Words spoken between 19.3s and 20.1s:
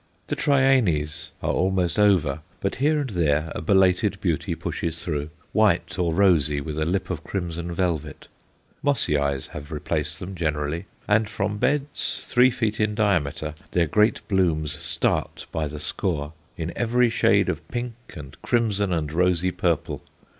purple.